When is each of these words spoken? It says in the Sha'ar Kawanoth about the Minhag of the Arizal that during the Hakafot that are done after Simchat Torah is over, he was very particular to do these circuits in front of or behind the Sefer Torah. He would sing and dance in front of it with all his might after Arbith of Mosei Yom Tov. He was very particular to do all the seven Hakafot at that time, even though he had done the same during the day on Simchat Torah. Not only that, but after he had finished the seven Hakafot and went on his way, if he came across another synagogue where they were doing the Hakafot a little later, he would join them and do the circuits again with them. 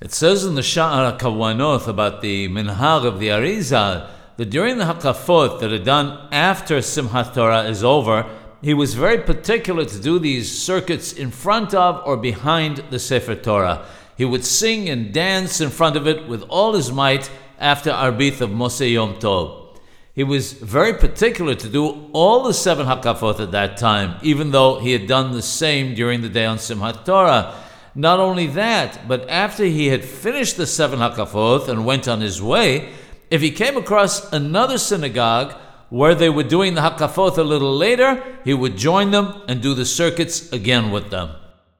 It 0.00 0.12
says 0.12 0.44
in 0.44 0.54
the 0.54 0.60
Sha'ar 0.60 1.18
Kawanoth 1.18 1.88
about 1.88 2.20
the 2.20 2.48
Minhag 2.48 3.04
of 3.04 3.18
the 3.18 3.30
Arizal 3.30 4.08
that 4.36 4.48
during 4.48 4.78
the 4.78 4.84
Hakafot 4.84 5.58
that 5.58 5.72
are 5.72 5.78
done 5.82 6.28
after 6.30 6.78
Simchat 6.78 7.34
Torah 7.34 7.64
is 7.64 7.82
over, 7.82 8.24
he 8.62 8.74
was 8.74 8.94
very 8.94 9.18
particular 9.18 9.84
to 9.84 9.98
do 9.98 10.20
these 10.20 10.56
circuits 10.56 11.12
in 11.12 11.32
front 11.32 11.74
of 11.74 12.00
or 12.06 12.16
behind 12.16 12.84
the 12.90 13.00
Sefer 13.00 13.34
Torah. 13.34 13.84
He 14.16 14.24
would 14.24 14.44
sing 14.44 14.88
and 14.88 15.12
dance 15.12 15.60
in 15.60 15.70
front 15.70 15.96
of 15.96 16.06
it 16.06 16.28
with 16.28 16.42
all 16.42 16.74
his 16.74 16.92
might 16.92 17.28
after 17.58 17.90
Arbith 17.90 18.40
of 18.40 18.50
Mosei 18.50 18.92
Yom 18.92 19.16
Tov. 19.16 19.80
He 20.14 20.22
was 20.22 20.52
very 20.52 20.94
particular 20.94 21.56
to 21.56 21.68
do 21.68 22.08
all 22.12 22.44
the 22.44 22.54
seven 22.54 22.86
Hakafot 22.86 23.40
at 23.40 23.50
that 23.50 23.76
time, 23.76 24.20
even 24.22 24.52
though 24.52 24.78
he 24.78 24.92
had 24.92 25.08
done 25.08 25.32
the 25.32 25.42
same 25.42 25.96
during 25.96 26.20
the 26.20 26.28
day 26.28 26.46
on 26.46 26.58
Simchat 26.58 27.04
Torah. 27.04 27.52
Not 27.98 28.20
only 28.20 28.46
that, 28.46 29.08
but 29.08 29.28
after 29.28 29.64
he 29.64 29.88
had 29.88 30.04
finished 30.04 30.56
the 30.56 30.68
seven 30.68 31.00
Hakafot 31.00 31.68
and 31.68 31.84
went 31.84 32.06
on 32.06 32.20
his 32.20 32.40
way, 32.40 32.92
if 33.28 33.40
he 33.40 33.50
came 33.50 33.76
across 33.76 34.32
another 34.32 34.78
synagogue 34.78 35.52
where 35.90 36.14
they 36.14 36.30
were 36.30 36.44
doing 36.44 36.74
the 36.74 36.80
Hakafot 36.80 37.36
a 37.38 37.42
little 37.42 37.76
later, 37.76 38.22
he 38.44 38.54
would 38.54 38.76
join 38.76 39.10
them 39.10 39.42
and 39.48 39.60
do 39.60 39.74
the 39.74 39.84
circuits 39.84 40.52
again 40.52 40.92
with 40.92 41.10
them. 41.10 41.30